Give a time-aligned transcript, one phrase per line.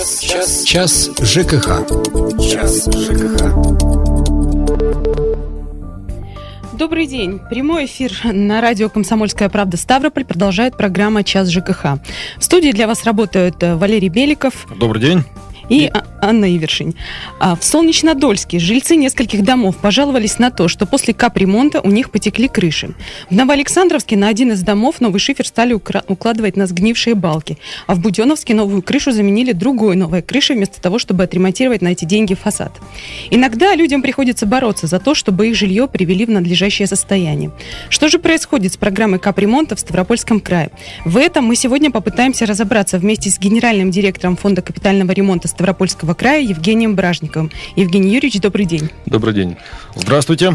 [0.00, 1.84] Час, час, час ЖКХ.
[2.40, 3.52] Час ЖКХ.
[6.72, 7.38] Добрый день.
[7.50, 11.98] Прямой эфир на радио «Комсомольская правда» Ставрополь продолжает программа «Час ЖКХ».
[12.38, 14.66] В студии для вас работают э, Валерий Беликов.
[14.74, 15.24] Добрый день
[15.70, 16.94] и а, Анна Ивершин.
[17.38, 22.48] А, в Солнечнодольске жильцы нескольких домов пожаловались на то, что после капремонта у них потекли
[22.48, 22.94] крыши.
[23.30, 27.56] В Новоалександровске на один из домов новый шифер стали укладывать на сгнившие балки,
[27.86, 32.04] а в Буденовске новую крышу заменили другой новой крышей вместо того, чтобы отремонтировать на эти
[32.04, 32.72] деньги фасад.
[33.30, 37.52] Иногда людям приходится бороться за то, чтобы их жилье привели в надлежащее состояние.
[37.88, 40.70] Что же происходит с программой капремонта в Ставропольском крае?
[41.04, 46.40] В этом мы сегодня попытаемся разобраться вместе с генеральным директором Фонда капитального ремонта Ставропольского края
[46.40, 47.50] Евгением Бражниковым.
[47.76, 48.88] Евгений Юрьевич, добрый день.
[49.04, 49.58] Добрый день.
[49.94, 50.54] Здравствуйте.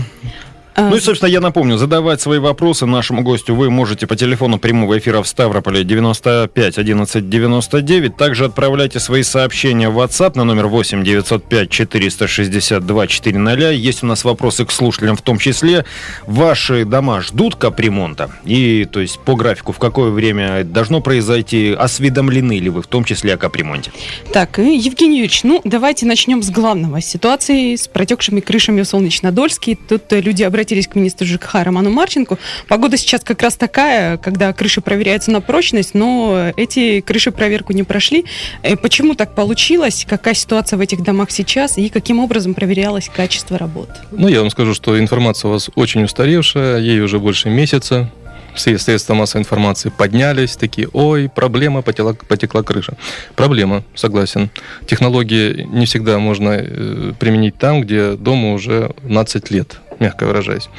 [0.75, 4.59] А, ну и, собственно, я напомню, задавать свои вопросы нашему гостю вы можете по телефону
[4.59, 8.17] прямого эфира в Ставрополе 95 11 99.
[8.17, 13.71] Также отправляйте свои сообщения в WhatsApp на номер 8 905 462 400.
[13.71, 15.85] Есть у нас вопросы к слушателям в том числе.
[16.27, 18.31] Ваши дома ждут капремонта?
[18.43, 21.71] И, то есть, по графику, в какое время должно произойти?
[21.71, 23.93] Осведомлены ли вы в том числе о капремонте?
[24.33, 26.99] Так, Евгений Юрьевич, ну, давайте начнем с главного.
[26.99, 29.77] Ситуации с протекшими крышами в Солнечнодольске.
[29.87, 32.39] Тут люди обратились обратились к министру ЖКХ Роману Марченко.
[32.67, 37.83] Погода сейчас как раз такая, когда крыши проверяются на прочность, но эти крыши проверку не
[37.83, 38.25] прошли.
[38.63, 40.07] Э, почему так получилось?
[40.09, 41.77] Какая ситуация в этих домах сейчас?
[41.77, 43.89] И каким образом проверялось качество работ?
[44.11, 48.09] Ну, я вам скажу, что информация у вас очень устаревшая, ей уже больше месяца
[48.55, 52.93] все средства массовой информации поднялись, такие, ой, проблема, потекла, потекла крыша.
[53.35, 54.49] Проблема, согласен.
[54.87, 60.69] Технологии не всегда можно э, применить там, где дому уже 15 лет мягко выражаясь.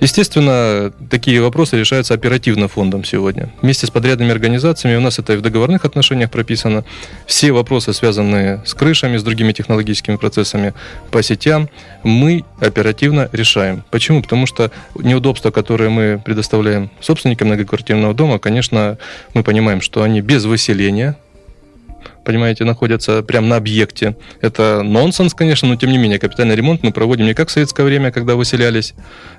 [0.00, 3.50] Естественно, такие вопросы решаются оперативно фондом сегодня.
[3.62, 6.84] Вместе с подрядными организациями, у нас это и в договорных отношениях прописано,
[7.26, 10.74] все вопросы, связанные с крышами, с другими технологическими процессами
[11.10, 11.68] по сетям,
[12.02, 13.84] мы оперативно решаем.
[13.90, 14.22] Почему?
[14.22, 18.98] Потому что неудобства, которые мы предоставляем собственникам многоквартирного дома, конечно,
[19.34, 21.16] мы понимаем, что они без выселения,
[22.24, 24.16] понимаете, находятся прямо на объекте.
[24.40, 27.84] Это нонсенс, конечно, но тем не менее капитальный ремонт мы проводим не как в советское
[27.84, 28.94] время, когда выселялись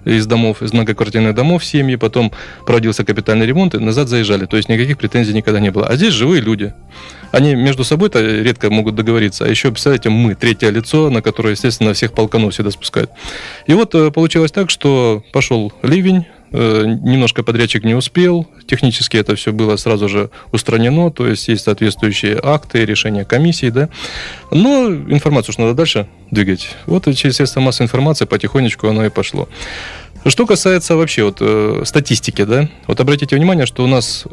[0.06, 2.32] из домов, из многоквартирных домов семьи, потом
[2.66, 4.46] проводился капитальный ремонт и назад заезжали.
[4.46, 5.88] То есть никаких претензий никогда не было.
[5.88, 6.74] А здесь живые люди.
[7.32, 9.46] Они между собой-то редко могут договориться.
[9.46, 13.10] А еще, представляете, мы, третье лицо, на которое, естественно, всех полканов всегда спускают.
[13.66, 19.52] И вот э, получилось так, что пошел ливень, немножко подрядчик не успел, технически это все
[19.52, 23.90] было сразу же устранено, то есть есть соответствующие акты, решения комиссии, да.
[24.52, 26.70] Но информацию что надо дальше двигать.
[26.86, 29.50] Вот через средства массовой информации потихонечку оно и пошло.
[30.26, 34.26] Что касается вообще вот, э, статистики, да, вот обратите внимание, что у нас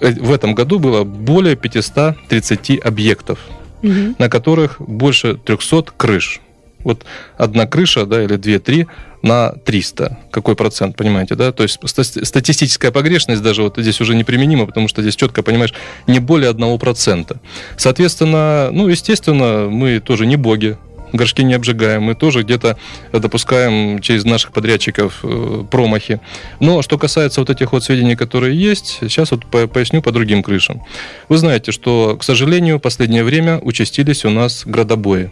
[0.00, 3.38] э, в этом году было более 530 объектов,
[3.82, 4.14] угу.
[4.18, 6.40] на которых больше 300 крыш.
[6.84, 7.04] Вот
[7.36, 8.86] одна крыша, да, или две-три
[9.22, 10.18] на 300.
[10.30, 11.52] Какой процент, понимаете, да?
[11.52, 15.74] То есть статистическая погрешность даже вот здесь уже неприменима, потому что здесь четко, понимаешь,
[16.06, 17.36] не более 1%.
[17.76, 20.78] Соответственно, ну, естественно, мы тоже не боги,
[21.12, 22.76] горшки не обжигаем, мы тоже где-то
[23.12, 26.20] допускаем через наших подрядчиков э, промахи.
[26.60, 30.82] Но что касается вот этих вот сведений, которые есть, сейчас вот поясню по другим крышам.
[31.28, 35.30] Вы знаете, что, к сожалению, в последнее время участились у нас градобои.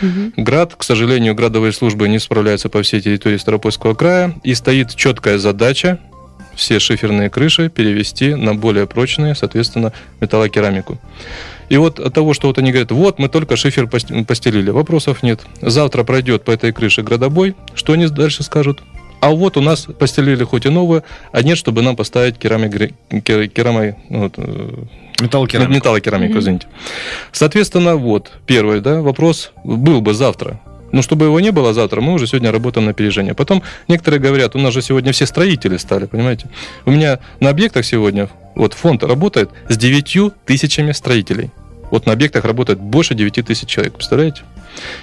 [0.00, 0.42] Угу.
[0.42, 5.38] Град, к сожалению, градовые службы не справляются по всей территории Старопольского края, и стоит четкая
[5.38, 5.98] задача
[6.54, 10.98] все шиферные крыши перевести на более прочные, соответственно, металлокерамику.
[11.68, 15.40] И вот от того, что вот они говорят, вот мы только шифер постелили, вопросов нет.
[15.60, 18.82] Завтра пройдет по этой крыше градобой, что они дальше скажут?
[19.20, 21.02] А вот у нас постелили хоть и новое,
[21.32, 22.92] а нет, чтобы нам поставить керамик,
[23.24, 24.74] керамой, вот, э,
[25.20, 25.72] Металлокерамику.
[25.72, 26.40] Металлокерамику, mm-hmm.
[26.40, 26.66] извините.
[27.32, 30.60] Соответственно, вот, первый да, вопрос был бы завтра.
[30.92, 33.34] Но чтобы его не было завтра, мы уже сегодня работаем на опережение.
[33.34, 36.48] Потом некоторые говорят, у нас же сегодня все строители стали, понимаете?
[36.86, 41.50] У меня на объектах сегодня, вот фонд работает с 9 тысячами строителей.
[41.90, 44.42] Вот на объектах работает больше 9 тысяч человек, представляете?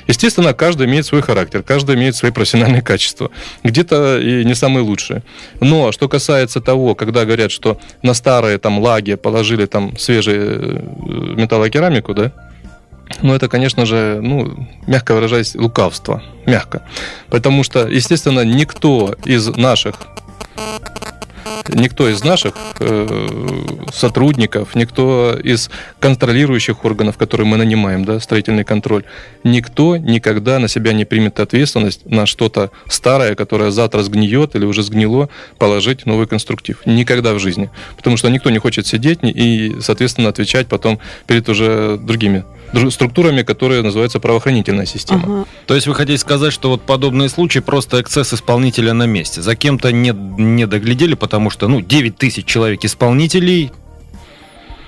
[0.07, 3.31] Естественно, каждый имеет свой характер, каждый имеет свои профессиональные качества.
[3.63, 5.23] Где-то и не самые лучшие.
[5.59, 11.35] Но что касается того, когда говорят, что на старые там лаги положили там свежую э,
[11.35, 12.31] металлокерамику, да,
[13.21, 16.23] ну, это, конечно же, ну, мягко выражаясь, лукавство.
[16.45, 16.83] Мягко.
[17.29, 19.95] Потому что, естественно, никто из наших
[21.69, 25.69] никто из наших э, сотрудников, никто из
[25.99, 29.03] контролирующих органов, которые мы нанимаем, да, строительный контроль,
[29.43, 34.83] никто никогда на себя не примет ответственность на что-то старое, которое завтра сгниет или уже
[34.83, 36.85] сгнило, положить новый конструктив.
[36.85, 37.69] Никогда в жизни.
[37.97, 42.43] Потому что никто не хочет сидеть и, соответственно, отвечать потом перед уже другими
[42.89, 45.23] структурами, которые называются правоохранительная система.
[45.23, 45.45] Ага.
[45.67, 49.41] То есть вы хотите сказать, что вот подобные случаи просто эксцесс исполнителя на месте.
[49.41, 53.71] За кем-то не, не доглядели, потому что, ну, 9 тысяч человек исполнителей,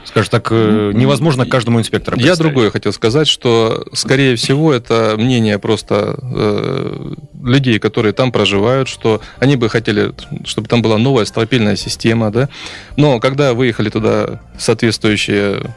[0.05, 5.57] скажем так, э, невозможно каждому инспектору Я другое хотел сказать, что, скорее всего, это мнение
[5.59, 7.13] просто э,
[7.43, 10.13] людей, которые там проживают, что они бы хотели,
[10.45, 12.49] чтобы там была новая стропильная система, да,
[12.95, 15.73] но когда выехали туда соответствующие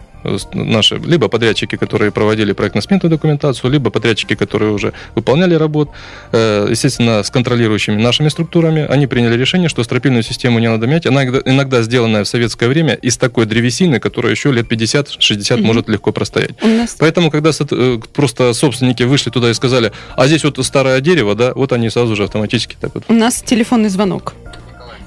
[0.53, 5.93] наши либо подрядчики, которые проводили проектно-сметную документацию, либо подрядчики, которые уже выполняли работу,
[6.33, 11.07] э, естественно, с контролирующими нашими структурами, они приняли решение, что стропильную систему не надо менять.
[11.07, 15.65] Она иногда сделанная в советское время из такой древесины, которая еще лет 50-60 угу.
[15.65, 16.63] может легко простоять.
[16.63, 16.97] Нас...
[16.99, 21.53] Поэтому, когда э, просто собственники вышли туда и сказали, а здесь вот старое дерево, да,
[21.55, 23.05] вот они сразу же автоматически так вот.
[23.09, 24.35] У нас телефонный звонок.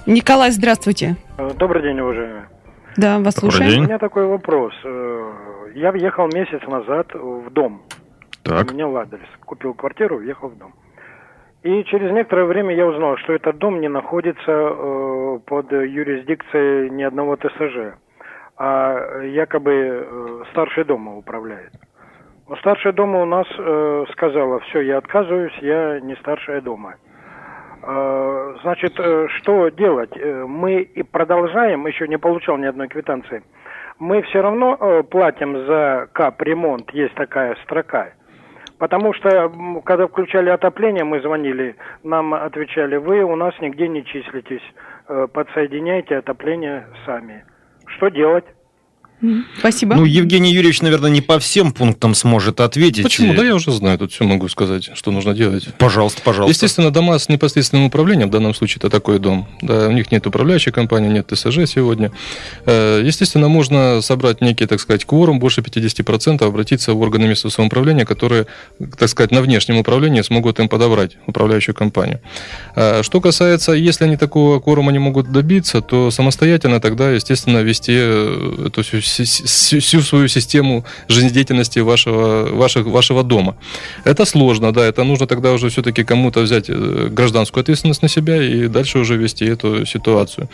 [0.06, 1.18] Николай, здравствуйте.
[1.60, 2.48] Добрый день, уважаемые.
[3.00, 3.84] Да, вас слушаем.
[3.84, 4.74] У меня такой вопрос.
[4.84, 5.32] Э,
[5.74, 7.82] я въехал месяц назад в дом.
[8.44, 8.72] Так.
[8.72, 9.26] У меня Ладель.
[9.46, 10.74] Купил квартиру, въехал в дом.
[11.64, 17.04] И через некоторое время я узнал, что этот дом не находится э, под юрисдикцией ни
[17.04, 17.96] одного ТСЖ,
[18.58, 21.72] а якобы э, старший дома управляет.
[22.50, 26.96] Но старшая дома у нас э, сказала, все, я отказываюсь, я не старшая дома.
[26.96, 27.09] Э,
[28.62, 30.12] значит, э, что делать?
[30.16, 33.44] Э, мы и продолжаем, еще не получал ни одной квитанции.
[34.00, 38.14] Мы все равно платим за капремонт, есть такая строка.
[38.78, 39.52] Потому что,
[39.84, 44.64] когда включали отопление, мы звонили, нам отвечали, вы у нас нигде не числитесь,
[45.34, 47.44] подсоединяйте отопление сами.
[47.88, 48.46] Что делать?
[49.60, 49.96] Спасибо.
[49.96, 53.04] Ну, Евгений Юрьевич, наверное, не по всем пунктам сможет ответить.
[53.04, 53.34] Почему?
[53.34, 55.68] Да я уже знаю, тут все могу сказать, что нужно делать.
[55.78, 56.52] Пожалуйста, пожалуйста.
[56.52, 59.48] Естественно, дома с непосредственным управлением, в данном случае это такой дом.
[59.62, 62.12] Да, у них нет управляющей компании, нет ТСЖ сегодня.
[62.66, 68.06] Э, естественно, можно собрать некий, так сказать, кворум, больше 50%, обратиться в органы местного самоуправления,
[68.06, 68.48] которые,
[68.98, 72.22] так сказать, на внешнем управлении смогут им подобрать управляющую компанию.
[72.76, 77.94] Э, что касается, если они такого кворума не могут добиться, то самостоятельно тогда, естественно, вести
[77.96, 83.56] э, эту всю всю свою систему жизнедеятельности вашего, ваших, вашего дома.
[84.06, 88.42] Это сложно, да, это нужно тогда уже все-таки кому-то взять э, гражданскую ответственность на себя
[88.42, 90.50] и дальше уже вести эту ситуацию.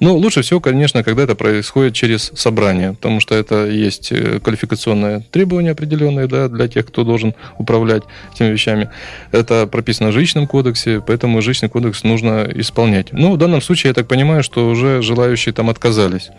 [0.00, 5.20] Но лучше всего, конечно, когда это происходит через собрание, потому что это есть э, квалификационное
[5.30, 8.02] требование определенное да, для тех, кто должен управлять
[8.34, 8.90] этими вещами.
[9.32, 13.12] Это прописано в жилищном кодексе, поэтому жилищный кодекс нужно исполнять.
[13.12, 16.30] Но в данном случае, я так понимаю, что уже желающие там отказались.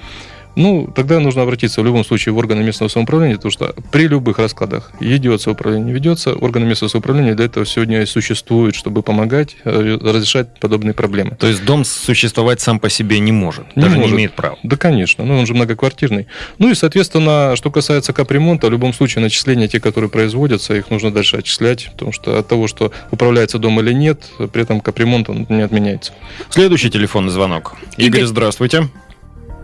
[0.58, 4.40] Ну, тогда нужно обратиться в любом случае в органы местного самоуправления, потому что при любых
[4.40, 9.98] раскладах ведется управление, ведется, органы местного самоуправления для этого сегодня и существуют, чтобы помогать э,
[10.02, 11.36] разрешать подобные проблемы.
[11.40, 14.12] То есть дом существовать сам по себе не может, не даже может.
[14.12, 14.58] не имеет права?
[14.64, 16.26] Да, конечно, но он же многоквартирный.
[16.58, 21.12] Ну и, соответственно, что касается капремонта, в любом случае начисления, те, которые производятся, их нужно
[21.12, 25.46] дальше отчислять, потому что от того, что управляется дом или нет, при этом капремонт он
[25.50, 26.14] не отменяется.
[26.50, 27.76] Следующий телефонный звонок.
[27.98, 28.90] Игорь, Игорь здравствуйте.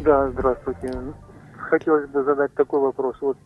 [0.04, 0.92] Да, здравствуйте.
[1.70, 3.16] Хотелось бы задать такой вопрос.
[3.22, 3.38] Вот,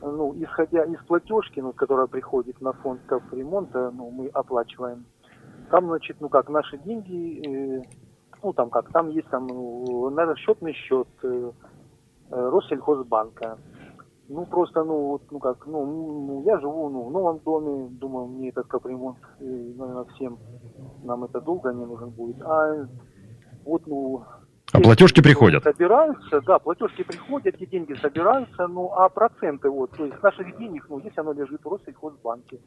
[0.00, 5.06] ну, исходя из платежки, ну, которая приходит на фонд капремонта, ну, мы оплачиваем.
[5.72, 7.82] Там, значит, ну как, наши деньги, э,
[8.44, 11.50] ну там как, там есть там, ну, наверное, счетный счет э,
[12.30, 13.58] Россельхозбанка.
[14.28, 18.28] Ну, просто, ну, вот, ну как, ну, ну, я живу, ну, в новом доме, думаю,
[18.28, 20.38] мне этот капремонт, э, наверное, всем
[21.02, 22.40] нам это долго не нужен будет.
[22.42, 22.86] А
[23.64, 24.24] вот, ну,
[24.72, 25.62] а платежки приходят?
[25.62, 30.86] Собираются, да, платежки приходят, эти деньги собираются, ну а проценты, вот, то есть наших денег,
[30.88, 32.58] ну, если оно лежит в Россельхозбанке,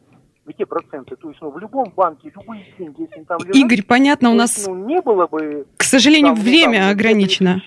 [0.45, 1.15] где проценты?
[1.15, 3.55] То есть, ну, в любом банке любые деньги, если там лежат...
[3.55, 5.67] Игорь, понятно, у нас, ну, не было бы...
[5.77, 7.61] К сожалению, там, время там, ограничено.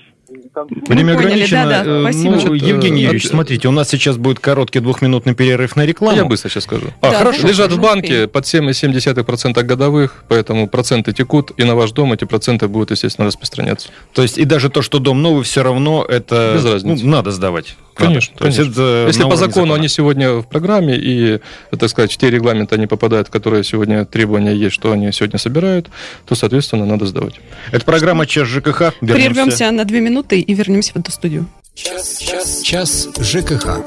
[0.89, 1.65] Время ограничено.
[1.65, 2.37] Да, да, э, спасибо.
[2.37, 6.17] Ну, Евгений Юрьевич, смотрите, у нас сейчас будет короткий двухминутный перерыв на рекламу.
[6.17, 6.89] Я быстро сейчас скажу.
[7.01, 7.47] А, да, хорошо.
[7.47, 12.69] Лежат в банке под 7,7% годовых, поэтому проценты текут, и на ваш дом эти проценты
[12.69, 13.89] будут, естественно, распространяться.
[14.13, 17.05] То есть и даже то, что дом новый, все равно это Без разницы.
[17.05, 17.77] Ну, надо сдавать.
[17.95, 18.37] Конечно.
[18.39, 18.63] конечно.
[18.63, 19.75] это Если по закону закона.
[19.75, 21.41] они сегодня в программе, и,
[21.79, 25.89] так сказать, в те регламенты они попадают, которые сегодня требования есть, что они сегодня собирают,
[26.27, 27.41] то, соответственно, надо сдавать.
[27.73, 28.95] Это программа «Час ЖКХ».
[29.01, 29.35] Вернемся.
[29.35, 31.47] Прервемся на две минуты и вернемся в эту студию.
[31.75, 33.85] Час, час, час ЖКХ.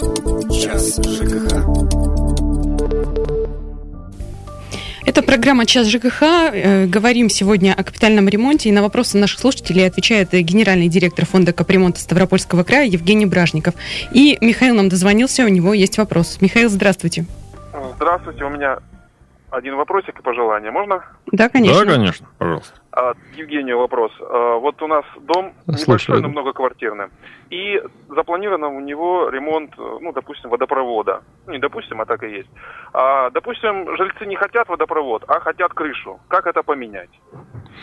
[0.52, 2.17] Час ЖКХ.
[5.08, 6.22] Это программа «Час ЖКХ».
[6.22, 8.68] Э, говорим сегодня о капитальном ремонте.
[8.68, 13.74] И на вопросы наших слушателей отвечает генеральный директор фонда капремонта Ставропольского края Евгений Бражников.
[14.12, 16.40] И Михаил нам дозвонился, у него есть вопрос.
[16.42, 17.26] Михаил, здравствуйте.
[17.96, 18.80] Здравствуйте, у меня
[19.50, 20.72] один вопросик и пожелание.
[20.72, 21.02] Можно?
[21.32, 21.86] Да, конечно.
[21.86, 22.74] Да, конечно, пожалуйста.
[22.98, 24.12] А, Евгению вопрос.
[24.20, 25.86] А, вот у нас дом Слушаю.
[25.86, 27.06] небольшой, но многоквартирный.
[27.52, 31.22] И запланировано у него ремонт, ну, допустим, водопровода.
[31.46, 32.50] Ну, не допустим, а так и есть.
[32.94, 36.20] А, допустим, жильцы не хотят водопровод, а хотят крышу.
[36.28, 37.12] Как это поменять?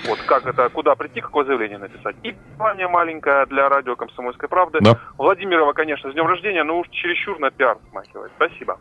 [0.08, 2.16] Вот как это, куда прийти, какое заявление написать.
[2.24, 4.78] И плане маленькое для радио «Комсомольской правды».
[4.80, 4.98] Да.
[5.16, 8.32] Владимирова, конечно, с днем рождения, но уж чересчур на пиар смахивает.
[8.36, 8.80] Спасибо.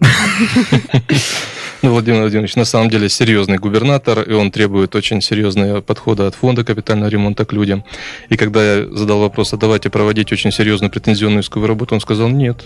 [1.82, 6.36] Ну, Владимир Владимирович, на самом деле серьезный губернатор, и он требует очень серьезного подхода от
[6.36, 7.82] фонда капитального ремонта к людям.
[8.28, 12.28] И когда я задал вопрос, а давайте проводить очень серьезную претензионную исковую работу, он сказал,
[12.28, 12.62] нет,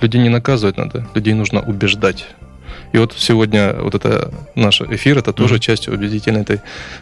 [0.00, 2.28] людей не наказывать надо, людей нужно убеждать.
[2.92, 5.58] И вот сегодня вот это наш эфир, это тоже mm-hmm.
[5.58, 6.60] часть убедительной этой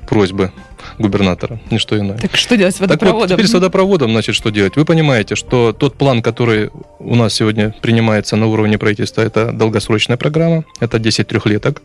[0.08, 0.52] просьбы
[0.98, 2.18] губернатора, не что иное.
[2.18, 3.20] Так что делать с водопроводом?
[3.20, 4.76] Так вот, теперь с водопроводом, значит, что делать?
[4.76, 10.16] Вы понимаете, что тот план, который у нас сегодня принимается на уровне правительства, это долгосрочная
[10.16, 11.82] программа, это 10 трехлеток,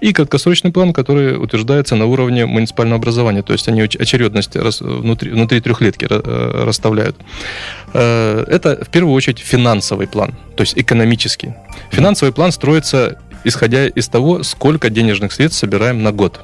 [0.00, 5.60] и краткосрочный план, который утверждается на уровне муниципального образования, то есть они очередность внутри, внутри
[5.60, 7.16] трехлетки э, расставляют.
[7.94, 11.54] Э, это в первую очередь финансовый план, то есть экономический.
[11.90, 16.40] Финансовый план строится исходя из того, сколько денежных средств собираем на год.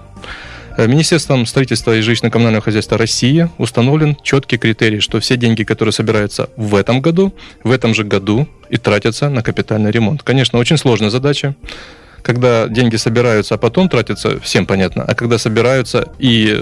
[0.76, 6.50] Э, Министерством строительства и жилищно-коммунального хозяйства России установлен четкий критерий, что все деньги, которые собираются
[6.56, 7.32] в этом году,
[7.64, 10.22] в этом же году и тратятся на капитальный ремонт.
[10.22, 11.54] Конечно, очень сложная задача
[12.26, 15.04] когда деньги собираются, а потом тратятся, всем понятно.
[15.06, 16.60] А когда собираются и,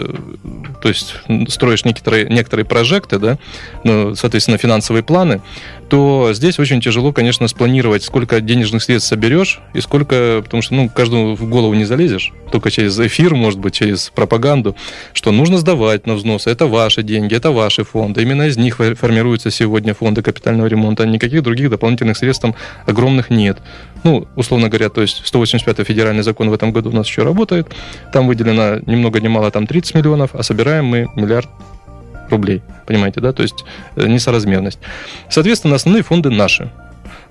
[0.83, 1.17] то есть,
[1.49, 3.39] строишь некоторые, некоторые прожекты, да,
[3.83, 5.41] ну, соответственно, финансовые планы,
[5.89, 10.91] то здесь очень тяжело, конечно, спланировать, сколько денежных средств соберешь и сколько, потому что, ну,
[10.91, 14.77] каждому в голову не залезешь, только через эфир, может быть, через пропаганду,
[15.15, 19.51] что нужно сдавать на взносы, это ваши деньги, это ваши фонды, именно из них формируются
[19.51, 22.55] сегодня фонды капитального ремонта, никаких других дополнительных средств там
[22.87, 23.59] огромных нет.
[24.03, 25.23] Ну, условно говоря, то есть
[25.59, 27.69] 185 федеральный закон в этом году у нас еще работает,
[28.13, 31.49] там выделено ни много ни мало, там 30 миллионов, а собираем мы миллиард
[32.31, 32.63] рублей.
[32.87, 33.33] Понимаете, да?
[33.33, 33.65] То есть
[33.97, 34.79] э, несоразмерность.
[35.29, 36.71] Соответственно, основные фонды наши.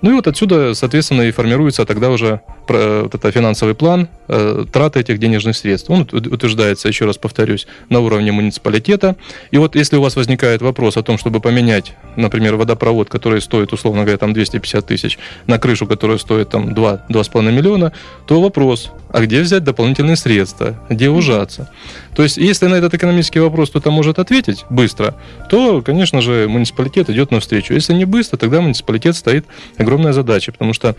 [0.04, 5.00] Ну и вот отсюда, соответственно, и формируется тогда уже вот это финансовый план э, траты
[5.00, 5.90] этих денежных средств.
[5.90, 9.16] Он утверждается, еще раз повторюсь, на уровне муниципалитета.
[9.52, 13.72] И вот если у вас возникает вопрос о том, чтобы поменять, например, водопровод, который стоит,
[13.72, 15.18] условно говоря, там 250 тысяч,
[15.48, 17.94] на крышу, которая стоит там 2-2,5 миллиона,
[18.28, 21.70] то вопрос, а где взять дополнительные средства, где ужаться?
[22.16, 25.16] То есть, если на этот экономический вопрос кто-то может ответить быстро,
[25.50, 27.74] то, конечно же, муниципалитет идет навстречу.
[27.74, 29.46] Если не быстро, тогда муниципалитет стоит
[29.94, 30.96] огромная задача, потому что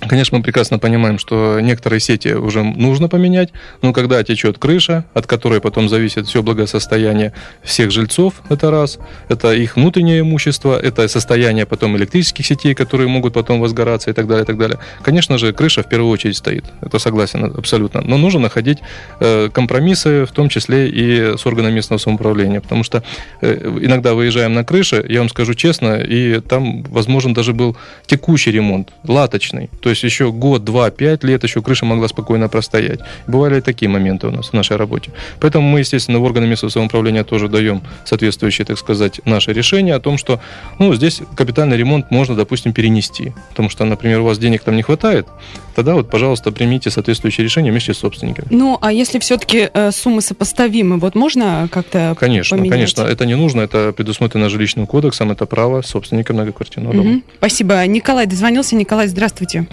[0.00, 5.26] Конечно, мы прекрасно понимаем, что некоторые сети уже нужно поменять, но когда течет крыша, от
[5.26, 7.32] которой потом зависит все благосостояние
[7.62, 8.98] всех жильцов, это раз,
[9.28, 14.26] это их внутреннее имущество, это состояние потом электрических сетей, которые могут потом возгораться и так
[14.26, 14.78] далее, и так далее.
[15.02, 18.78] Конечно же, крыша в первую очередь стоит, это согласен абсолютно, но нужно находить
[19.20, 23.04] э, компромиссы, в том числе и с органами местного самоуправления, потому что
[23.40, 28.50] э, иногда выезжаем на крыши, я вам скажу честно, и там, возможно, даже был текущий
[28.50, 33.00] ремонт, латочный, то есть еще год, два, пять лет еще крыша могла спокойно простоять.
[33.26, 35.10] Бывали и такие моменты у нас в нашей работе.
[35.40, 40.00] Поэтому мы, естественно, в органы местного самоуправления тоже даем соответствующие, так сказать, наши решения о
[40.00, 40.40] том, что
[40.78, 43.32] ну, здесь капитальный ремонт можно, допустим, перенести.
[43.50, 45.26] Потому что, например, у вас денег там не хватает,
[45.74, 48.48] тогда вот, пожалуйста, примите соответствующее решение вместе с собственниками.
[48.50, 52.72] Ну, а если все-таки э, суммы сопоставимы, вот можно как-то Конечно, поменять?
[52.72, 53.02] конечно.
[53.02, 57.10] Это не нужно, это предусмотрено жилищным кодексом, это право собственника многоквартирного дома.
[57.10, 57.22] Угу.
[57.38, 57.86] Спасибо.
[57.86, 58.76] Николай дозвонился.
[58.76, 59.66] Николай, здравствуйте.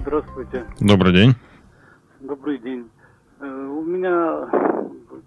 [0.00, 0.64] Здравствуйте.
[0.80, 1.34] Добрый день.
[2.20, 2.86] Добрый день.
[3.40, 4.48] Э, у меня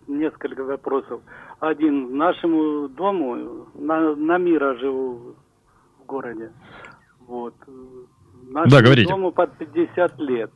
[0.08, 1.22] несколько вопросов.
[1.60, 2.18] Один.
[2.18, 5.36] Нашему дому, на, на Мира живу
[6.02, 6.52] в городе.
[7.28, 7.54] Вот.
[8.52, 9.10] Нашему да, говорите.
[9.10, 10.52] дому под 50 лет.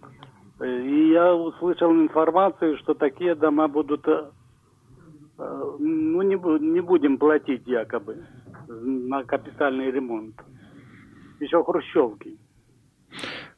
[0.62, 4.26] И я услышал информацию, что такие дома будут, э,
[5.38, 8.18] ну, не, не будем платить якобы
[8.68, 10.36] на капитальный ремонт.
[11.40, 12.38] Еще хрущевки.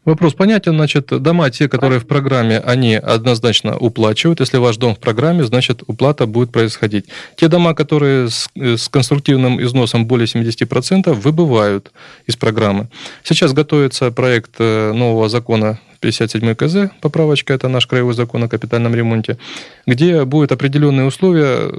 [0.08, 0.76] Вопрос понятен.
[0.76, 4.40] Значит, дома, те, которые в программе, они однозначно уплачивают.
[4.40, 7.08] Если ваш дом в программе, значит, уплата будет происходить.
[7.36, 11.92] Те дома, которые с, с конструктивным износом более 70%, выбывают
[12.26, 12.88] из программы.
[13.24, 18.96] Сейчас готовится проект э, нового закона 57 КЗ, поправочка, это наш краевой закон о капитальном
[18.96, 19.38] ремонте,
[19.86, 21.72] где будут определенные условия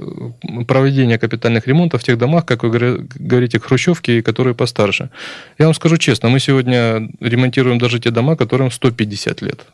[0.67, 2.69] проведения капитальных ремонтов в тех домах, как вы
[3.15, 5.09] говорите, хрущевки, которые постарше.
[5.57, 9.65] Я вам скажу честно, мы сегодня ремонтируем даже те дома, которым 150 лет.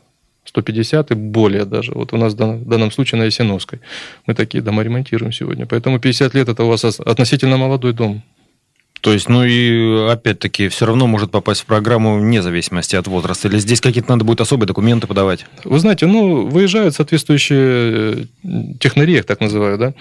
[0.44, 1.92] 150 и более даже.
[1.92, 3.80] Вот у нас в данном случае на Ясиновской.
[4.26, 5.66] Мы такие дома ремонтируем сегодня.
[5.66, 8.22] Поэтому 50 лет это у вас относительно молодой дом.
[9.06, 13.46] То есть, ну и опять-таки, все равно может попасть в программу вне зависимости от возраста.
[13.46, 15.46] Или здесь какие-то надо будет особые документы подавать?
[15.62, 19.94] Вы знаете, ну, выезжают соответствующие э, технари, так называю, да,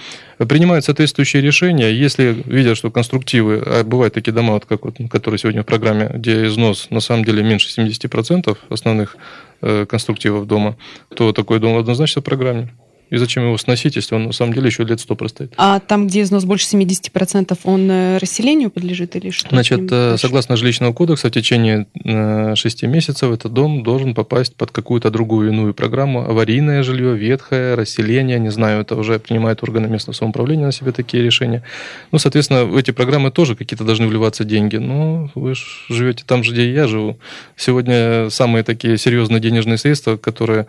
[0.47, 1.91] принимают соответствующие решения.
[1.91, 6.09] Если видят, что конструктивы, а бывают такие дома, вот как вот, которые сегодня в программе,
[6.12, 9.17] где износ на самом деле меньше 70% основных
[9.62, 10.77] э, конструктивов дома,
[11.15, 12.71] то такой дом однозначно в программе.
[13.09, 15.53] И зачем его сносить, если он на самом деле еще лет сто простоит?
[15.57, 19.50] А там, где износ больше 70%, он э, расселению подлежит или что?
[19.50, 24.71] Значит, э, согласно жилищного кодекса, в течение э, шести месяцев этот дом должен попасть под
[24.71, 26.21] какую-то другую иную программу.
[26.27, 31.24] Аварийное жилье, ветхое, расселение, не знаю, это уже принимают органы местного самоуправления на себе такие
[31.24, 31.63] решения.
[32.12, 34.77] Ну, соответственно, в эти программы тоже какие-то должны вливаться деньги.
[34.77, 37.17] Но вы же живете там же, где и я живу.
[37.55, 40.67] Сегодня самые такие серьезные денежные средства, которые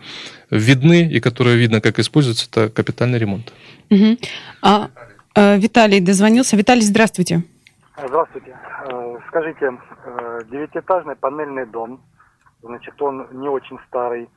[0.49, 3.53] видны и которые видно, как используются, это капитальный ремонт.
[3.89, 4.17] Угу.
[4.61, 4.89] А,
[5.35, 6.55] а, Виталий дозвонился.
[6.55, 7.43] Виталий, здравствуйте.
[7.97, 8.55] Здравствуйте.
[8.89, 12.01] Э, скажите, э, девятиэтажный панельный дом,
[12.61, 14.29] значит, он не очень старый.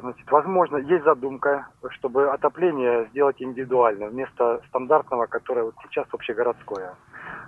[0.00, 6.94] Значит, возможно, есть задумка, чтобы отопление сделать индивидуально вместо стандартного, которое вот сейчас общегородское.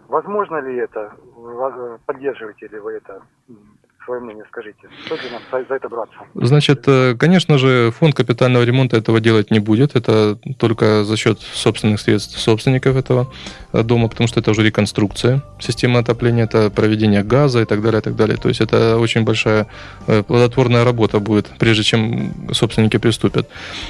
[0.08, 1.12] Возможно ли это?
[2.06, 3.22] Поддерживаете ли вы это
[4.08, 4.88] свое мнение скажите.
[5.04, 6.16] Стоит ли нам за это браться?
[6.34, 9.96] Значит, э, конечно же, фонд капитального ремонта этого делать не будет.
[9.96, 13.30] Это только за счет собственных средств собственников этого
[13.72, 18.00] э, дома, потому что это уже реконструкция системы отопления, это проведение газа и так далее,
[18.00, 18.36] и так далее.
[18.36, 19.66] То есть это очень большая
[20.06, 23.48] э, плодотворная работа будет, прежде чем собственники приступят.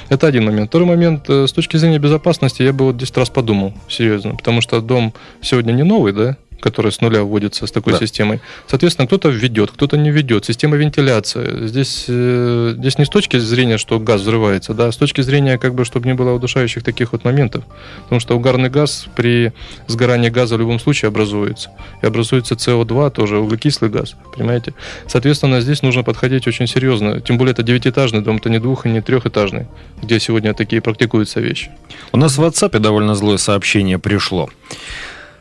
[0.09, 0.69] Это один момент.
[0.69, 4.81] Второй момент, с точки зрения безопасности, я бы вот 10 раз подумал, серьезно, потому что
[4.81, 7.99] дом сегодня не новый, да, который с нуля вводится с такой да.
[7.99, 8.41] системой.
[8.67, 10.45] Соответственно, кто-то введет, кто-то не введет.
[10.45, 11.67] Система вентиляции.
[11.67, 15.57] Здесь, э, здесь не с точки зрения, что газ взрывается, да, а с точки зрения,
[15.57, 17.63] как бы, чтобы не было удушающих таких вот моментов.
[18.03, 19.53] Потому что угарный газ при
[19.87, 21.71] сгорании газа в любом случае образуется.
[22.01, 24.73] И образуется СО2, тоже углекислый газ, понимаете?
[25.07, 27.21] Соответственно, здесь нужно подходить очень серьезно.
[27.21, 29.67] Тем более это девятиэтажный дом, это не двух- и не трехэтажный,
[30.01, 31.71] где сегодня такие практикуются вещи.
[32.11, 34.49] У нас в WhatsApp довольно злое сообщение пришло.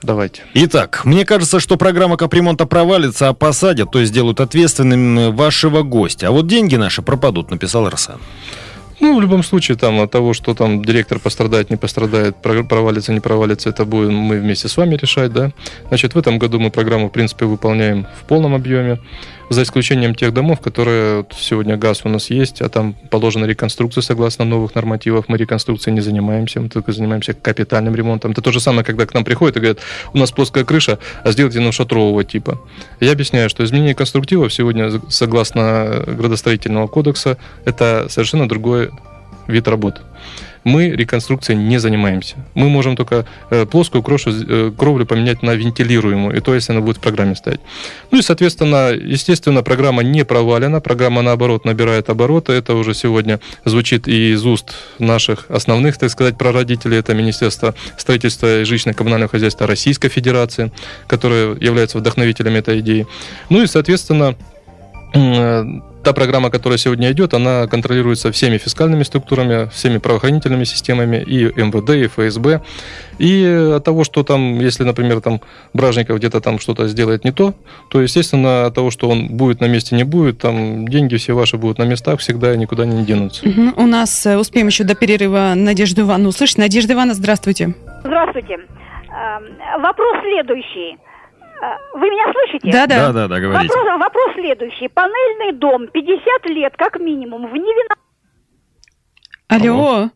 [0.02, 0.43] Давайте.
[0.55, 6.28] Итак, мне кажется, что программа капремонта провалится, а посадят, то есть сделают ответственным вашего гостя.
[6.28, 8.19] А вот деньги наши пропадут, написал Арсан.
[9.00, 13.20] Ну, в любом случае, там от того, что там директор пострадает, не пострадает, провалится, не
[13.20, 15.53] провалится, это будем мы вместе с вами решать, да.
[15.88, 18.99] Значит, в этом году мы программу, в принципе, выполняем в полном объеме
[19.51, 24.03] за исключением тех домов, которые вот сегодня газ у нас есть, а там положена реконструкция
[24.03, 25.25] согласно новых нормативов.
[25.29, 28.33] Мы реконструкцией не занимаемся, мы только занимаемся капитальным ремонтом.
[28.33, 29.79] Это то же самое, когда к нам приходят и говорят,
[30.12, 32.61] у нас плоская крыша, а сделайте нам шатрового типа.
[33.01, 38.88] Я объясняю, что изменение конструктивов сегодня, согласно градостроительного кодекса, это совершенно другой
[39.49, 40.03] вид работы
[40.69, 42.37] мы реконструкцией не занимаемся.
[42.55, 46.81] Мы можем только э, плоскую крошу, э, кровлю поменять на вентилируемую, и то, если она
[46.81, 47.61] будет в программе стоять.
[48.11, 52.53] Ну и, соответственно, естественно, программа не провалена, программа, наоборот, набирает обороты.
[52.53, 56.99] Это уже сегодня звучит и из уст наших основных, так сказать, прародителей.
[56.99, 60.71] Это Министерство строительства и жилищно-коммунального хозяйства Российской Федерации,
[61.07, 63.07] которое является вдохновителем этой идеи.
[63.49, 64.37] Ну и, соответственно,
[65.12, 71.90] та программа, которая сегодня идет, она контролируется всеми фискальными структурами, всеми правоохранительными системами, и МВД,
[71.90, 72.62] и ФСБ.
[73.18, 75.40] И от того, что там, если, например, там
[75.75, 77.55] Бражников где-то там что-то сделает не то,
[77.90, 81.57] то, естественно, от того, что он будет на месте, не будет, там деньги все ваши
[81.57, 83.49] будут на местах всегда и никуда не денутся.
[83.49, 83.83] Угу.
[83.83, 86.59] У нас э, успеем еще до перерыва Надежду Ивановну услышать.
[86.59, 87.75] Надежда Ивановна, здравствуйте.
[88.05, 88.55] Здравствуйте.
[88.55, 90.97] Эм, вопрос следующий.
[91.94, 92.71] Вы меня слышите?
[92.71, 93.09] Да, да.
[93.09, 93.75] Да, да, да, говорите.
[93.75, 94.88] Вопрос, вопрос следующий.
[94.88, 97.94] Панельный дом, 50 лет как минимум, в Невино...
[99.49, 100.11] Алло.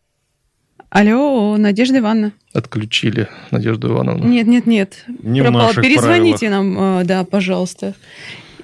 [0.89, 2.33] Алло, Надежда Ивановна.
[2.53, 4.25] Отключили Надежду Ивановну.
[4.25, 5.03] Нет, нет, нет.
[5.07, 5.73] Не Пропал.
[5.73, 6.75] Перезвоните правилах.
[6.75, 7.95] нам, э, да, пожалуйста.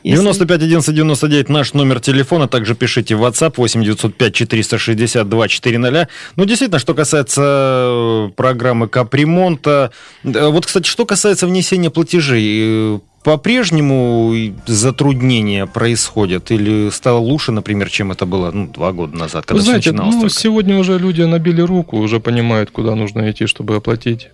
[0.09, 0.23] Если...
[0.23, 2.47] 95 11 99 наш номер телефона.
[2.47, 6.07] Также пишите в WhatsApp 8 905 462 400.
[6.35, 9.91] Ну, действительно, что касается э, программы капремонта.
[10.23, 12.99] Э, вот, кстати, что касается внесения платежей.
[13.19, 14.33] Э, по-прежнему
[14.65, 19.65] затруднения происходят или стало лучше, например, чем это было ну, два года назад, когда Вы
[19.65, 20.29] знаете, ну, только?
[20.29, 24.29] сегодня уже люди набили руку, уже понимают, куда нужно идти, чтобы оплатить.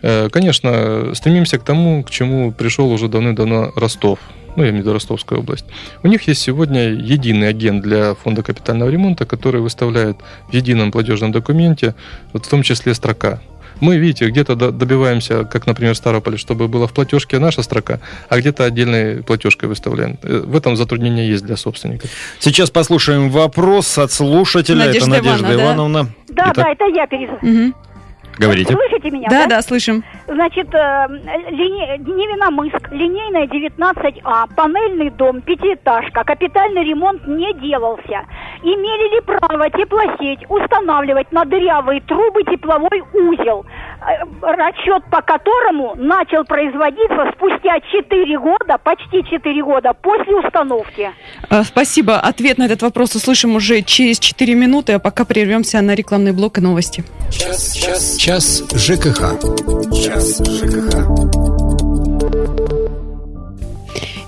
[0.00, 4.20] Конечно, стремимся к тому, к чему пришел уже давным-давно Ростов
[4.56, 5.66] ну, я имею в виду Ростовская область,
[6.02, 10.16] у них есть сегодня единый агент для фонда капитального ремонта, который выставляет
[10.48, 11.94] в едином платежном документе,
[12.32, 13.40] вот в том числе строка.
[13.80, 18.38] Мы, видите, где-то добиваемся, как, например, в Старополе, чтобы была в платежке наша строка, а
[18.38, 20.18] где-то отдельной платежкой выставляем.
[20.22, 22.10] Э, в этом затруднение есть для собственников.
[22.38, 24.86] Сейчас послушаем вопрос от слушателя.
[24.86, 25.62] Надежда это Надежда Ивановна.
[25.62, 26.10] Ивановна.
[26.28, 27.66] Да, да, да это я перезвоню.
[27.66, 27.74] Угу.
[28.38, 28.72] Говорите.
[28.74, 29.28] Слышите меня?
[29.30, 30.04] Да, да, да слышим.
[30.26, 31.06] Значит, э,
[31.50, 31.98] лине...
[31.98, 38.26] Невиномыск, линейная 19А, панельный дом, пятиэтажка, капитальный ремонт не делался.
[38.62, 43.64] Имели ли право теплосеть устанавливать на дырявые трубы тепловой узел,
[44.42, 51.10] расчет по которому начал производиться спустя 4 года, почти 4 года после установки?
[51.50, 52.18] Э, спасибо.
[52.18, 56.58] Ответ на этот вопрос услышим уже через 4 минуты, а пока прервемся на рекламный блок
[56.58, 57.04] и новости.
[57.30, 59.40] Час, час, час ЖКХ.
[59.92, 61.55] Час ЖКХ.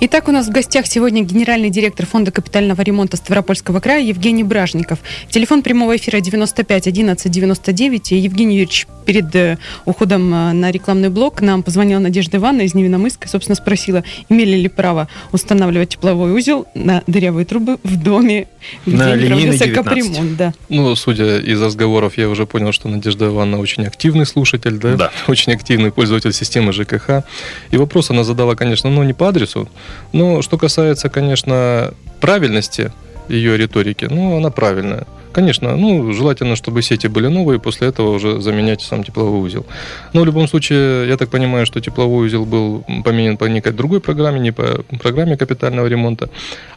[0.00, 5.00] Итак, у нас в гостях сегодня генеральный директор Фонда капитального ремонта Ставропольского края Евгений Бражников.
[5.28, 8.12] Телефон прямого эфира 95 11 99.
[8.12, 13.26] Евгений Юрьевич перед э, уходом э, на рекламный блок нам позвонила Надежда Ивановна из Невиномыска,
[13.26, 18.46] собственно, спросила, имели ли право устанавливать тепловой узел на дырявые трубы в доме,
[18.86, 20.36] где на проводился капремонт.
[20.36, 20.54] Да.
[20.68, 24.94] Ну, судя из разговоров, я уже понял, что Надежда Ивановна очень активный слушатель, да?
[24.94, 25.10] Да.
[25.26, 27.24] Очень активный пользователь системы ЖКХ.
[27.72, 29.68] И вопрос она задала, конечно, ну, не по адресу,
[30.12, 32.92] но что касается, конечно, правильности
[33.28, 35.06] ее риторики, ну, она правильная.
[35.32, 39.66] Конечно, ну, желательно, чтобы сети были новые, после этого уже заменять сам тепловой узел.
[40.12, 44.00] Но в любом случае, я так понимаю, что тепловой узел был поменен по некой другой
[44.00, 46.28] программе, не по программе капитального ремонта.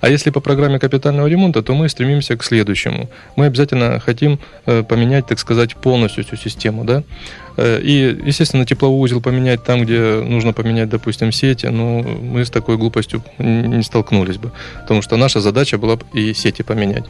[0.01, 3.09] А если по программе капитального ремонта, то мы стремимся к следующему.
[3.35, 7.03] Мы обязательно хотим э, поменять, так сказать, полностью всю систему, да?
[7.57, 12.49] Э, и, естественно, тепловой узел поменять там, где нужно поменять, допустим, сети, ну, мы с
[12.49, 14.51] такой глупостью не столкнулись бы.
[14.81, 17.05] Потому что наша задача была и сети поменять.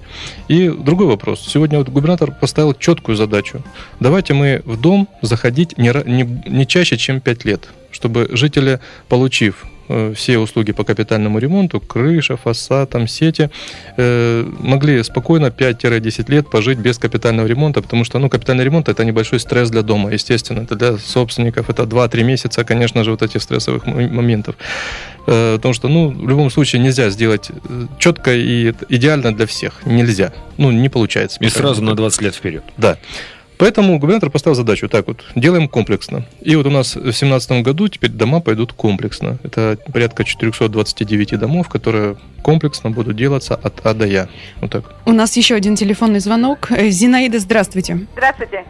[0.48, 1.46] И другой вопрос.
[1.48, 3.62] Сегодня вот губернатор поставил четкую задачу.
[4.00, 9.66] Давайте мы в дом заходить не, не, не чаще, чем 5 лет, чтобы жители, получив
[10.16, 13.50] все услуги по капитальному ремонту, крыша, фасад, там, сети,
[13.98, 19.06] э, могли спокойно 5-10 лет пожить без капитального ремонта, потому что, ну, капитальный ремонт это
[19.06, 23.42] небольшой стресс для дома, естественно, это для собственников, это 2-3 месяца, конечно же, вот этих
[23.42, 24.56] стрессовых моментов.
[25.28, 29.86] Э, потому что, ну, в любом случае нельзя сделать э, четко и идеально для всех.
[29.86, 30.32] Нельзя.
[30.58, 31.38] Ну, не получается.
[31.42, 32.64] И сразу на 20 лет вперед.
[32.78, 32.98] Да.
[33.62, 36.24] Поэтому губернатор поставил задачу так вот, делаем комплексно.
[36.42, 39.38] И вот у нас в 2017 году теперь дома пойдут комплексно.
[39.44, 44.30] Это порядка 429 домов, которые комплексно будут делаться от А до Я.
[44.62, 44.86] Вот так.
[45.06, 46.72] У нас еще один телефонный звонок.
[46.72, 48.00] Э, Зинаида, здравствуйте.
[48.14, 48.66] Здравствуйте.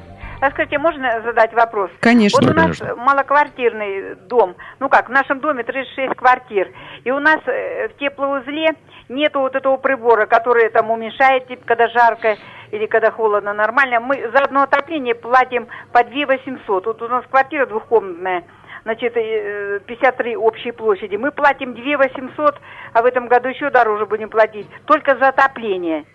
[0.49, 1.89] Скажите, можно задать вопрос?
[2.01, 2.39] Конечно.
[2.41, 2.95] Вот у нас конечно.
[2.97, 4.55] малоквартирный дом.
[4.81, 6.69] Ну как, в нашем доме 36 квартир.
[7.05, 8.71] И у нас э, в теплоузле
[9.07, 12.35] нету вот этого прибора, который там уменьшает, типа, когда жарко
[12.71, 13.99] или когда холодно, нормально.
[13.99, 16.85] Мы за одно отопление платим по 2 800.
[16.85, 18.43] Вот у нас квартира двухкомнатная,
[18.83, 21.15] значит, 53 э, общей площади.
[21.15, 22.59] Мы платим 2 800,
[22.93, 26.05] а в этом году еще дороже будем платить, только за отопление.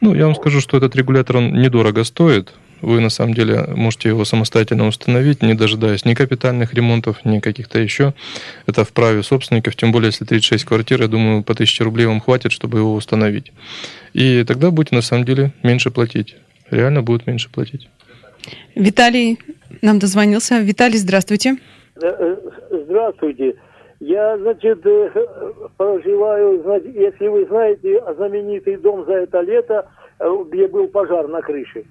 [0.00, 2.54] Ну, я вам скажу, что этот регулятор, он недорого стоит.
[2.84, 7.78] Вы, на самом деле, можете его самостоятельно установить, не дожидаясь ни капитальных ремонтов, ни каких-то
[7.78, 8.12] еще.
[8.66, 12.20] Это в праве собственников, тем более, если 36 квартир, я думаю, по 1000 рублей вам
[12.20, 13.54] хватит, чтобы его установить.
[14.12, 16.36] И тогда будете, на самом деле, меньше платить.
[16.70, 17.88] Реально будет меньше платить.
[18.74, 19.38] Виталий
[19.80, 20.58] нам дозвонился.
[20.58, 21.56] Виталий, здравствуйте.
[22.02, 22.36] Э,
[22.70, 23.54] здравствуйте.
[24.00, 25.10] Я, значит, э,
[25.78, 31.40] проживаю, значит, если вы знаете, знаменитый дом за это лето, э, где был пожар на
[31.40, 31.84] крыше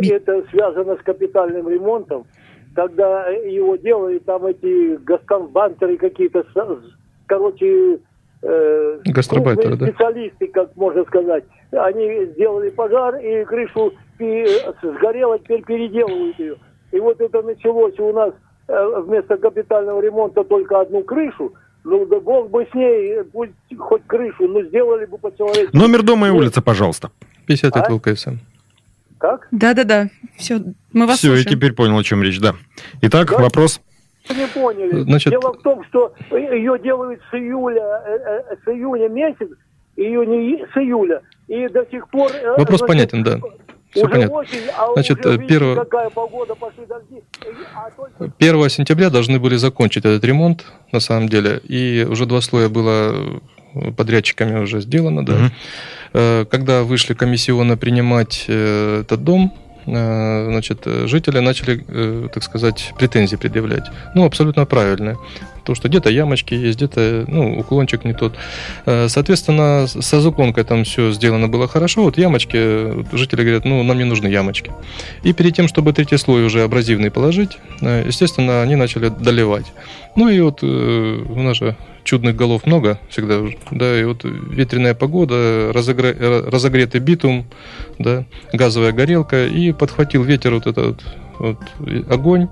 [0.00, 2.24] это связано с капитальным ремонтом,
[2.74, 6.44] когда его делали, там эти гасканбантеры какие-то,
[7.26, 7.98] короче,
[8.42, 9.86] э, Гастробайтеры, да?
[9.86, 11.44] специалисты, как можно сказать.
[11.70, 16.56] Они сделали пожар, и крышу сгорело, теперь переделывают ее.
[16.92, 18.32] И вот это началось у нас
[18.68, 21.52] э, вместо капитального ремонта только одну крышу,
[21.84, 25.76] ну, да бог бы с ней, пусть хоть крышу, но сделали бы по-человечески.
[25.76, 27.10] Номер дома и улица, пожалуйста.
[27.46, 27.92] 50 а?
[27.92, 28.36] ЛКСМ.
[29.22, 29.46] Как?
[29.52, 30.60] Да-да-да, все,
[30.92, 31.46] мы вас Все, слушаем.
[31.48, 32.56] я теперь понял, о чем речь, да.
[33.02, 33.38] Итак, да?
[33.38, 33.80] вопрос.
[34.28, 35.02] Не поняли.
[35.02, 35.30] Значит...
[35.30, 38.18] Дело в том, что ее делают с июля, э,
[38.50, 39.46] э, с июня месяц,
[39.96, 42.32] ее не с июля, и до сих пор...
[42.32, 43.38] Э, Вопрос значит, понятен, да.
[43.92, 44.34] Все уже понятно.
[44.38, 45.76] Осень, а Значит, уже, видите, 1...
[45.76, 47.22] какая погода, пошли дожди.
[47.76, 48.34] А только...
[48.40, 53.40] 1 сентября должны были закончить этот ремонт, на самом деле, и уже два слоя было
[53.96, 55.34] подрядчиками уже сделано, да.
[55.34, 55.42] Угу.
[56.12, 59.54] Когда вышли комиссионно принимать э, этот дом,
[59.86, 63.84] э, значит, жители начали, так сказать, претензии предъявлять.
[64.14, 65.16] Ну, абсолютно правильные.
[65.62, 68.34] Потому что где-то ямочки есть, где-то ну, уклончик не тот.
[68.84, 72.02] Соответственно, со уклонкой там все сделано было хорошо.
[72.02, 74.72] Вот ямочки, жители говорят, ну, нам не нужны ямочки.
[75.22, 79.72] И перед тем, чтобы третий слой уже абразивный положить, естественно, они начали доливать.
[80.14, 85.70] Ну и вот у нас же чудных голов много всегда, да, и вот ветреная погода,
[85.72, 87.46] разогре, разогретый битум,
[87.98, 91.00] да, газовая горелка, и подхватил ветер вот этот
[91.42, 91.58] вот
[92.08, 92.48] огонь.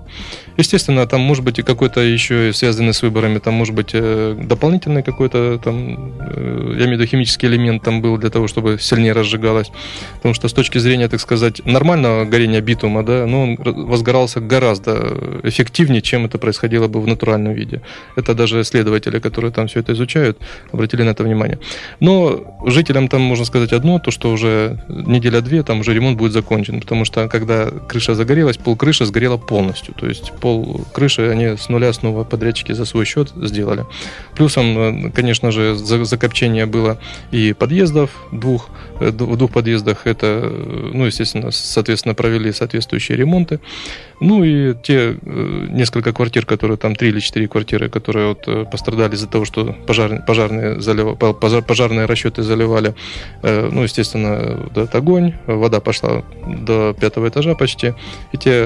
[0.57, 5.01] Естественно, там может быть и какой-то еще связанный с выборами, там может быть э, дополнительный
[5.01, 9.13] какой-то там, э, я имею в виду химический элемент там был для того, чтобы сильнее
[9.13, 9.71] разжигалось.
[10.15, 15.39] Потому что с точки зрения, так сказать, нормального горения битума, да, ну, он возгорался гораздо
[15.43, 17.81] эффективнее, чем это происходило бы в натуральном виде.
[18.17, 20.37] Это даже исследователи, которые там все это изучают,
[20.73, 21.59] обратили на это внимание.
[22.01, 26.81] Но жителям там можно сказать одно, то, что уже неделя-две, там уже ремонт будет закончен,
[26.81, 29.93] потому что когда крыша загорелась, пол крыши сгорела полностью.
[29.93, 33.85] То есть пол крыши они с нуля снова подрядчики за свой счет сделали.
[34.35, 36.97] Плюсом, э, конечно же, закопчение было
[37.29, 40.07] и подъездов двух, э, в двух подъездах.
[40.07, 43.59] Это, э, ну, естественно, соответственно, провели соответствующие ремонты.
[44.19, 49.27] Ну и те несколько квартир, которые там, три или четыре квартиры, которые вот пострадали из-за
[49.27, 52.93] того, что пожар, пожарные, залив, пожар, пожарные расчеты заливали,
[53.41, 57.95] ну, естественно, этот огонь, вода пошла до пятого этажа почти,
[58.31, 58.60] и те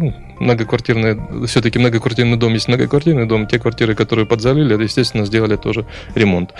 [0.00, 5.86] ну, многоквартирные, все-таки многоквартирный дом есть многоквартирный дом, те квартиры, которые подзалили, естественно, сделали тоже
[6.14, 6.54] ремонт.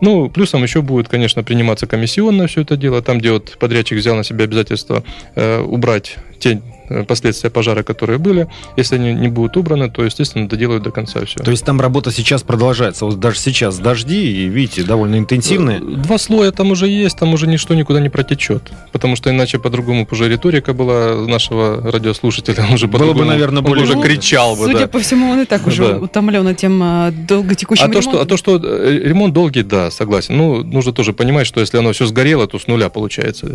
[0.00, 4.16] Ну, плюсом еще будет, конечно, приниматься комиссионно все это дело, там, где вот подрядчик взял
[4.16, 5.02] на себя обязательство
[5.34, 6.60] э, убрать те
[7.06, 8.48] последствия пожара, которые были.
[8.76, 11.38] Если они не будут убраны, то, естественно, доделают до конца все.
[11.40, 13.04] То есть там работа сейчас продолжается.
[13.04, 15.78] Вот даже сейчас дожди, и видите, довольно интенсивные.
[15.78, 18.70] Э, два слоя там уже есть, там уже ничто никуда не протечет.
[18.92, 22.64] Потому что иначе по-другому уже риторика была нашего радиослушателя.
[22.68, 23.84] Он уже Было бы, наверное, более...
[23.84, 24.88] Он уже кричал бы, Судя да.
[24.88, 25.98] по всему, он и так уже да.
[25.98, 30.36] утомлен этим а, долготекущим а то, что, а то, что э, ремонт долгий, да, согласен.
[30.36, 33.46] Ну, нужно тоже понимать, что если оно все сгорело, то с нуля получается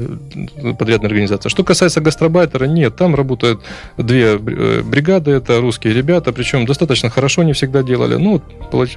[0.78, 1.50] подрядная организация.
[1.50, 3.62] Что касается гастробайтера, нет, там работают
[3.97, 8.15] две э, бригады, это русские ребята, причем достаточно хорошо не всегда делали.
[8.15, 8.41] Ну,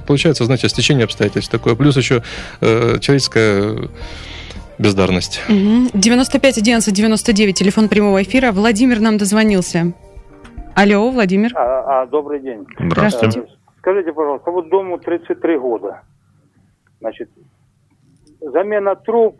[0.07, 1.75] получается, значит, стечение обстоятельств такое.
[1.75, 2.23] Плюс еще
[2.61, 3.89] э, человеческая
[4.79, 5.41] бездарность.
[5.47, 8.51] 95 11 99, телефон прямого эфира.
[8.51, 9.93] Владимир нам дозвонился.
[10.75, 11.51] Алло, Владимир.
[11.55, 12.65] А, а, добрый день.
[12.79, 13.41] Здравствуйте.
[13.41, 13.45] Э,
[13.79, 16.01] скажите, пожалуйста, вот дому 33 года.
[16.99, 17.29] Значит,
[18.41, 19.39] замена труб,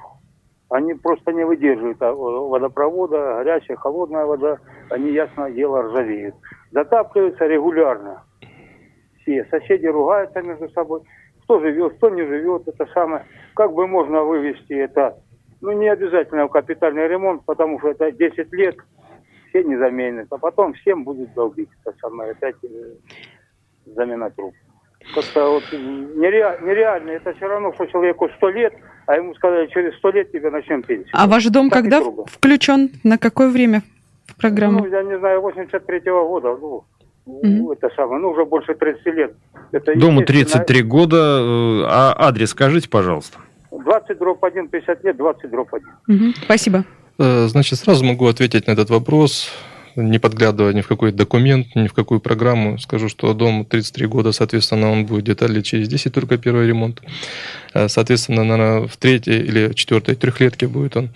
[0.74, 4.58] они просто не выдерживают а, водопровода, горячая, холодная вода,
[4.90, 6.34] они, ясно дело, ржавеют.
[6.72, 8.24] Затапливаются регулярно.
[9.22, 11.02] Все соседи ругаются между собой.
[11.44, 13.24] Кто живет, кто не живет, это самое.
[13.56, 15.16] Как бы можно вывести это?
[15.62, 18.76] Ну, не обязательно в капитальный ремонт, потому что это 10 лет,
[19.50, 20.26] все не заменят.
[20.32, 21.70] А потом всем будет долбить.
[21.86, 22.96] Это самое, опять э,
[23.86, 24.56] замена труб.
[25.14, 27.12] Как-то вот нереально, нереально.
[27.12, 28.74] Это все равно, что человеку 100 лет,
[29.06, 31.10] а ему сказали, через 100 лет тебе начнем пенсию.
[31.14, 32.92] А ваш дом так когда включен?
[33.04, 33.84] На какое время
[34.26, 34.80] в программу?
[34.80, 36.58] Ну, я не знаю, 83-го года.
[36.60, 36.84] Ну,
[37.26, 39.34] mm это самое, ну, уже больше 30 лет.
[39.72, 41.18] Это Дому 33 года.
[41.18, 43.40] Э, а адрес скажите, пожалуйста.
[43.72, 45.88] 20 дробь 1, 50 лет, 20 дробь 1.
[46.08, 46.34] Угу.
[46.44, 46.84] Спасибо.
[47.20, 49.52] Э, значит, сразу могу ответить на этот вопрос
[49.96, 52.80] не подглядывая ни в какой документ, ни в какую программу.
[52.80, 57.02] Скажу, что дом 33 года, соответственно, он будет где-то лет через 10 только первый ремонт.
[57.74, 61.10] Э, соответственно, наверное, в третьей или четвертой трехлетке будет он.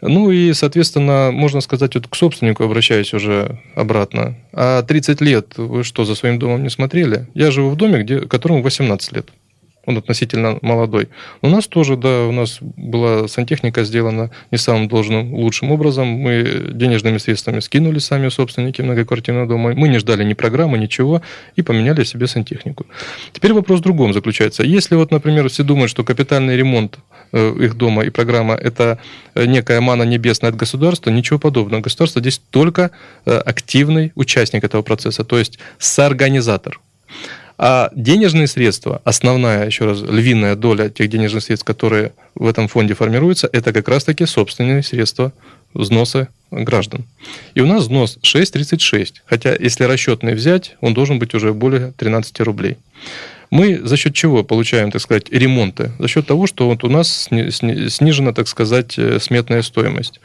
[0.00, 4.36] Ну и, соответственно, можно сказать, вот к собственнику обращаюсь уже обратно.
[4.52, 7.26] А 30 лет вы что, за своим домом не смотрели?
[7.34, 9.28] Я живу в доме, где, которому 18 лет
[9.88, 11.08] он относительно молодой.
[11.40, 16.08] У нас тоже, да, у нас была сантехника сделана не самым должным, лучшим образом.
[16.08, 19.74] Мы денежными средствами скинули сами собственники многоквартирного дома.
[19.74, 21.22] Мы не ждали ни программы, ничего,
[21.56, 22.84] и поменяли себе сантехнику.
[23.32, 24.62] Теперь вопрос в другом заключается.
[24.62, 26.98] Если вот, например, все думают, что капитальный ремонт
[27.32, 28.98] э, их дома и программа– это
[29.34, 31.80] э, некая мана небесная от государства, ничего подобного.
[31.80, 32.90] Государство здесь только
[33.24, 36.78] э, активный участник этого процесса, то есть соорганизатор.
[37.60, 42.94] А денежные средства, основная, еще раз, львиная доля тех денежных средств, которые в этом фонде
[42.94, 45.32] формируются, это как раз-таки собственные средства
[45.74, 47.04] взноса граждан.
[47.54, 49.14] И у нас взнос 6,36.
[49.26, 52.76] Хотя, если расчетный взять, он должен быть уже более 13 рублей.
[53.50, 55.90] Мы за счет чего получаем, так сказать, ремонты?
[55.98, 60.20] За счет того, что вот у нас снижена, так сказать, э, сметная стоимость.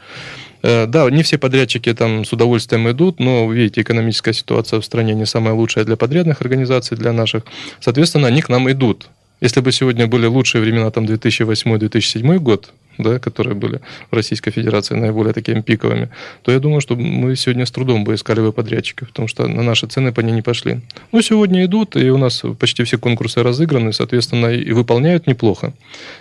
[0.66, 5.12] Э, да, не все подрядчики там с удовольствием идут, но, видите, экономическая ситуация в стране
[5.14, 7.42] не самая лучшая для подрядных организаций, для наших.
[7.80, 9.08] Соответственно, они к нам идут.
[9.42, 13.80] Если бы сегодня были лучшие времена, там 2008-2007 год, да, которые были
[14.10, 16.10] в Российской Федерации наиболее такими пиковыми,
[16.42, 19.62] то я думаю, что мы сегодня с трудом бы искали бы подрядчиков, потому что на
[19.62, 20.80] наши цены по ней не пошли.
[21.12, 25.72] Но сегодня идут, и у нас почти все конкурсы разыграны, соответственно, и выполняют неплохо.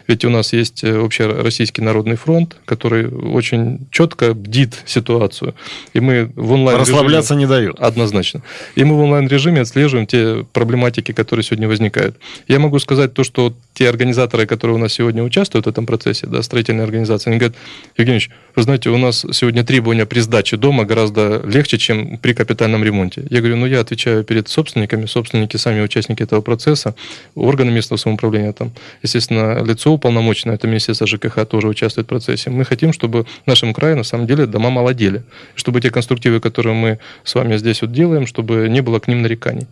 [0.07, 5.53] Ведь у нас есть э, общероссийский народный фронт, который очень четко бдит ситуацию.
[5.93, 7.79] И мы в онлайн Расслабляться не дают.
[7.79, 8.41] Однозначно.
[8.75, 12.17] И мы в онлайн-режиме отслеживаем те проблематики, которые сегодня возникают.
[12.47, 16.27] Я могу сказать то, что те организаторы, которые у нас сегодня участвуют в этом процессе,
[16.27, 17.58] да, благотворительные организации, они говорят,
[17.97, 22.84] Евгений вы знаете, у нас сегодня требования при сдаче дома гораздо легче, чем при капитальном
[22.84, 23.26] ремонте.
[23.30, 26.93] Я говорю, ну я отвечаю перед собственниками, собственники сами участники этого процесса,
[27.36, 28.71] органы местного самоуправления там,
[29.04, 32.49] естественно, лицо уполномоченное, это Министерство ЖКХ тоже участвует в процессе.
[32.49, 35.23] Мы хотим, чтобы в нашем крае на самом деле дома молодели,
[35.56, 39.21] чтобы те конструктивы, которые мы с вами здесь вот делаем, чтобы не было к ним
[39.21, 39.67] нареканий.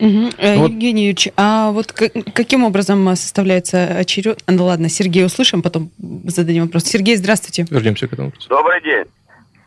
[0.00, 0.22] Угу.
[0.22, 0.70] Вот.
[0.70, 4.38] Евгений Юрьевич, а вот каким образом составляется очередь?
[4.48, 5.90] Ну ладно, Сергей услышим, потом
[6.24, 6.84] зададим вопрос.
[6.84, 7.66] Сергей, здравствуйте.
[7.70, 8.48] Вернемся к этому вопросу.
[8.48, 9.04] Добрый день.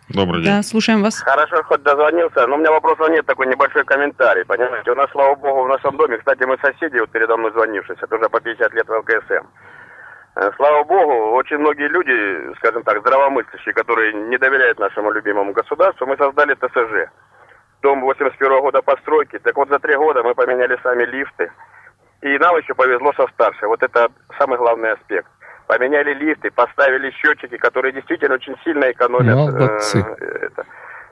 [0.09, 0.51] Добрый день.
[0.51, 1.19] Да, слушаем вас.
[1.19, 4.91] Хорошо, хоть дозвонился, но у меня вопросов нет, такой небольшой комментарий, понимаете.
[4.91, 8.15] У нас, слава богу, в нашем доме, кстати, мы соседи, вот передо мной звонившись, это
[8.15, 9.45] уже по 50 лет в ЛКСМ.
[10.35, 16.07] Э, слава богу, очень многие люди, скажем так, здравомыслящие, которые не доверяют нашему любимому государству,
[16.07, 17.09] мы создали ТСЖ
[17.83, 19.37] дом 81 года постройки.
[19.39, 21.51] Так вот, за три года мы поменяли сами лифты.
[22.21, 23.67] И нам еще повезло со старшей.
[23.67, 25.27] Вот это самый главный аспект.
[25.67, 29.35] Поменяли лифты, поставили счетчики, которые действительно очень сильно экономят.
[29.35, 29.99] Молодцы.
[29.99, 30.65] Э, это.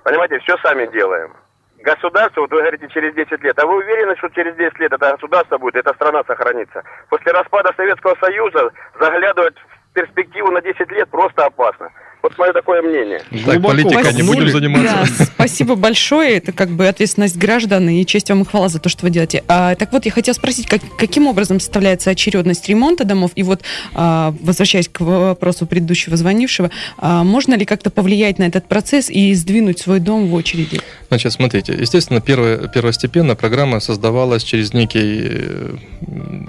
[0.04, 1.34] Понимаете, все сами делаем.
[1.80, 3.60] Государство, вот вы говорите, через 10 лет.
[3.60, 6.84] А вы уверены, что через 10 лет это государство будет, эта страна сохранится?
[7.10, 11.90] После распада Советского Союза заглядывать в перспективу на 10 лет просто опасно.
[12.24, 13.20] Вот мое такое мнение.
[13.46, 15.18] Так, Глубоко политика не будем заниматься.
[15.18, 16.38] Да, спасибо большое.
[16.38, 19.44] Это как бы ответственность граждан и честь вам и хвала за то, что вы делаете.
[19.48, 23.32] А, так вот, я хотела спросить, как, каким образом составляется очередность ремонта домов?
[23.36, 23.64] И вот,
[23.96, 29.34] а, возвращаясь к вопросу предыдущего звонившего, а, можно ли как-то повлиять на этот процесс и
[29.34, 30.80] сдвинуть свой дом в очереди?
[31.08, 35.68] Значит, смотрите, естественно, первое, первостепенно программа создавалась через некий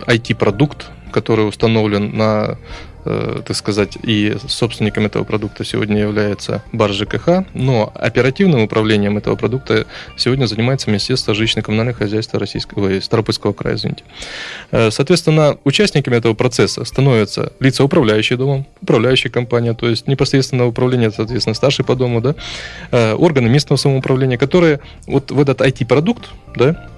[0.06, 2.58] IT-продукт, э, который установлен на
[3.04, 9.86] так сказать, и собственником этого продукта сегодня является бар ЖКХ, но оперативным управлением этого продукта
[10.16, 14.04] сегодня занимается Министерство жилищно-коммунального хозяйства Российского, ой, Старопольского края, извините.
[14.70, 21.10] Э, соответственно, участниками этого процесса становятся лица, управляющие домом, управляющая компания, то есть непосредственно управление,
[21.10, 22.34] соответственно, старший по дому, да,
[22.90, 26.88] э, органы местного самоуправления, которые вот в этот IT-продукт, да,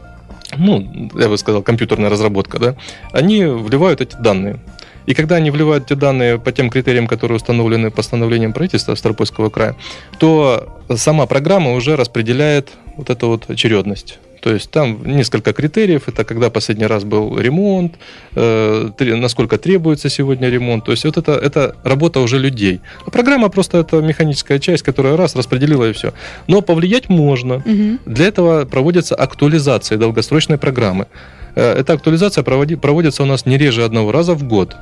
[0.57, 2.77] ну, я бы сказал, компьютерная разработка, да,
[3.13, 4.59] они вливают эти данные.
[5.07, 9.77] И когда они вливают эти данные по тем критериям, которые установлены постановлением правительства Старопольского края,
[10.19, 14.19] то сама программа уже распределяет вот эту вот очередность.
[14.45, 16.03] То есть там несколько критериев.
[16.07, 17.95] Это когда последний раз был ремонт,
[18.37, 20.85] э, насколько требуется сегодня ремонт.
[20.85, 22.81] То есть вот это, это работа уже людей.
[23.07, 26.13] А программа просто это механическая часть, которая раз распределила и все.
[26.47, 27.55] Но повлиять можно.
[27.55, 27.99] Угу.
[28.05, 31.07] Для этого проводится актуализация долгосрочной программы.
[31.55, 34.77] Э, эта актуализация проводи, проводится у нас не реже одного раза в год.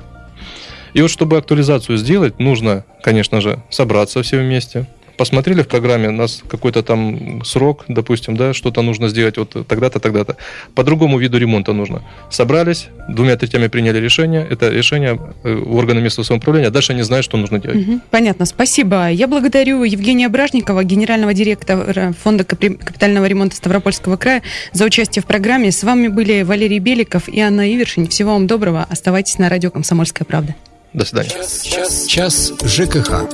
[0.95, 6.13] И вот чтобы актуализацию сделать, нужно, конечно же, собраться все вместе, посмотрели в программе, у
[6.13, 10.37] нас какой-то там срок, допустим, да, что-то нужно сделать вот тогда-то, тогда-то.
[10.75, 12.03] По другому виду ремонта нужно.
[12.31, 17.25] Собрались, двумя третями приняли решение, это решение э, органа местного самоуправления, а дальше они знают,
[17.25, 17.87] что нужно делать.
[17.87, 19.11] Угу, понятно, спасибо.
[19.11, 25.71] Я благодарю Евгения Бражникова, генерального директора Фонда капитального ремонта Ставропольского края, за участие в программе.
[25.71, 28.09] С вами были Валерий Беликов и Анна Ивершин.
[28.09, 28.87] Всего вам доброго.
[28.91, 30.55] Оставайтесь на радио «Комсомольская правда».
[30.95, 31.31] До свидания.
[31.31, 33.29] Час, час, час ЖКХ.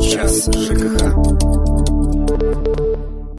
[0.00, 1.49] Час ЖКХ.